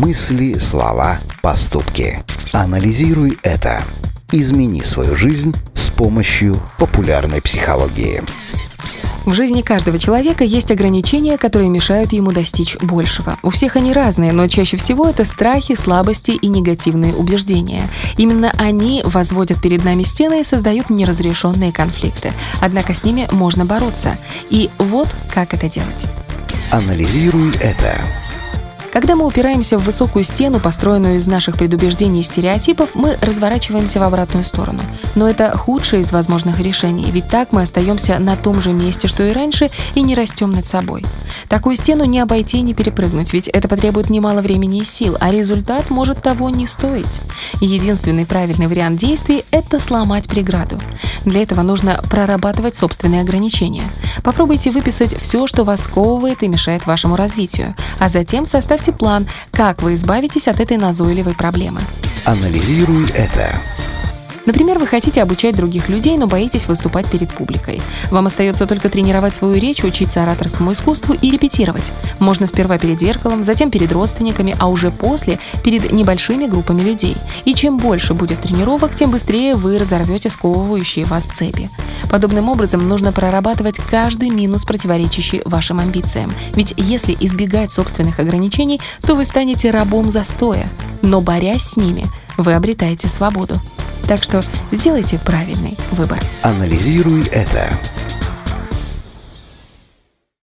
Мысли, 0.00 0.54
слова, 0.56 1.18
поступки. 1.42 2.24
Анализируй 2.54 3.38
это. 3.42 3.82
Измени 4.32 4.80
свою 4.80 5.14
жизнь 5.14 5.54
с 5.74 5.90
помощью 5.90 6.58
популярной 6.78 7.42
психологии. 7.42 8.22
В 9.26 9.34
жизни 9.34 9.60
каждого 9.60 9.98
человека 9.98 10.42
есть 10.42 10.70
ограничения, 10.70 11.36
которые 11.36 11.68
мешают 11.68 12.14
ему 12.14 12.32
достичь 12.32 12.78
большего. 12.78 13.36
У 13.42 13.50
всех 13.50 13.76
они 13.76 13.92
разные, 13.92 14.32
но 14.32 14.48
чаще 14.48 14.78
всего 14.78 15.06
это 15.06 15.26
страхи, 15.26 15.74
слабости 15.74 16.30
и 16.30 16.46
негативные 16.46 17.12
убеждения. 17.12 17.86
Именно 18.16 18.54
они 18.56 19.02
возводят 19.04 19.60
перед 19.60 19.84
нами 19.84 20.02
стены 20.02 20.40
и 20.40 20.44
создают 20.44 20.88
неразрешенные 20.88 21.72
конфликты. 21.72 22.32
Однако 22.62 22.94
с 22.94 23.04
ними 23.04 23.28
можно 23.32 23.66
бороться. 23.66 24.16
И 24.48 24.70
вот 24.78 25.08
как 25.30 25.52
это 25.52 25.68
делать. 25.68 26.06
Анализируй 26.70 27.50
это. 27.60 27.94
Когда 28.92 29.14
мы 29.14 29.24
упираемся 29.24 29.78
в 29.78 29.84
высокую 29.84 30.24
стену, 30.24 30.58
построенную 30.58 31.16
из 31.16 31.26
наших 31.28 31.56
предубеждений 31.56 32.20
и 32.20 32.24
стереотипов, 32.24 32.96
мы 32.96 33.16
разворачиваемся 33.20 34.00
в 34.00 34.02
обратную 34.02 34.44
сторону. 34.44 34.80
Но 35.14 35.28
это 35.28 35.56
худшее 35.56 36.02
из 36.02 36.10
возможных 36.10 36.58
решений, 36.58 37.06
ведь 37.08 37.28
так 37.28 37.52
мы 37.52 37.62
остаемся 37.62 38.18
на 38.18 38.34
том 38.34 38.60
же 38.60 38.72
месте, 38.72 39.06
что 39.06 39.22
и 39.22 39.32
раньше, 39.32 39.70
и 39.94 40.02
не 40.02 40.16
растем 40.16 40.50
над 40.50 40.64
собой. 40.64 41.04
Такую 41.48 41.76
стену 41.76 42.04
не 42.04 42.18
обойти 42.18 42.58
и 42.58 42.62
не 42.62 42.74
перепрыгнуть, 42.74 43.32
ведь 43.32 43.46
это 43.46 43.68
потребует 43.68 44.10
немало 44.10 44.40
времени 44.40 44.80
и 44.80 44.84
сил, 44.84 45.16
а 45.20 45.30
результат 45.30 45.90
может 45.90 46.20
того 46.20 46.50
не 46.50 46.66
стоить. 46.66 47.20
Единственный 47.60 48.26
правильный 48.26 48.66
вариант 48.66 48.98
действий– 48.98 49.44
это 49.52 49.78
сломать 49.78 50.26
преграду. 50.28 50.80
Для 51.24 51.42
этого 51.42 51.62
нужно 51.62 52.02
прорабатывать 52.10 52.74
собственные 52.74 53.20
ограничения. 53.20 53.84
Попробуйте 54.24 54.72
выписать 54.72 55.16
все, 55.16 55.46
что 55.46 55.62
вас 55.62 55.84
сковывает 55.84 56.42
и 56.42 56.48
мешает 56.48 56.86
вашему 56.86 57.14
развитию, 57.14 57.76
а 57.98 58.08
затем 58.08 58.46
составьте 58.46 58.79
составьте 58.80 58.92
план, 58.92 59.26
как 59.52 59.82
вы 59.82 59.94
избавитесь 59.94 60.48
от 60.48 60.60
этой 60.60 60.78
назойливой 60.78 61.34
проблемы. 61.34 61.80
Анализируй 62.24 63.04
это. 63.10 63.52
Например, 64.50 64.80
вы 64.80 64.88
хотите 64.88 65.22
обучать 65.22 65.54
других 65.54 65.88
людей, 65.88 66.16
но 66.18 66.26
боитесь 66.26 66.66
выступать 66.66 67.08
перед 67.08 67.32
публикой. 67.32 67.80
Вам 68.10 68.26
остается 68.26 68.66
только 68.66 68.88
тренировать 68.88 69.36
свою 69.36 69.60
речь, 69.60 69.84
учиться 69.84 70.24
ораторскому 70.24 70.72
искусству 70.72 71.14
и 71.14 71.30
репетировать. 71.30 71.92
Можно 72.18 72.48
сперва 72.48 72.76
перед 72.76 72.98
зеркалом, 72.98 73.44
затем 73.44 73.70
перед 73.70 73.92
родственниками, 73.92 74.56
а 74.58 74.66
уже 74.66 74.90
после 74.90 75.38
перед 75.62 75.92
небольшими 75.92 76.46
группами 76.46 76.80
людей. 76.80 77.16
И 77.44 77.54
чем 77.54 77.78
больше 77.78 78.12
будет 78.12 78.40
тренировок, 78.40 78.96
тем 78.96 79.12
быстрее 79.12 79.54
вы 79.54 79.78
разорвете 79.78 80.30
сковывающие 80.30 81.04
вас 81.04 81.26
цепи. 81.26 81.70
Подобным 82.10 82.48
образом 82.48 82.88
нужно 82.88 83.12
прорабатывать 83.12 83.76
каждый 83.76 84.30
минус, 84.30 84.64
противоречащий 84.64 85.42
вашим 85.44 85.78
амбициям. 85.78 86.34
Ведь 86.56 86.74
если 86.76 87.16
избегать 87.20 87.70
собственных 87.70 88.18
ограничений, 88.18 88.80
то 89.02 89.14
вы 89.14 89.24
станете 89.26 89.70
рабом 89.70 90.10
застоя. 90.10 90.68
Но 91.02 91.20
борясь 91.20 91.62
с 91.62 91.76
ними, 91.76 92.04
вы 92.36 92.54
обретаете 92.54 93.06
свободу. 93.06 93.54
Так 94.10 94.24
что 94.24 94.42
сделайте 94.72 95.20
правильный 95.20 95.78
выбор. 95.92 96.18
Анализируй 96.42 97.22
это. 97.28 97.70